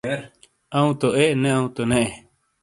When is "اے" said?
1.17-1.25, 2.01-2.07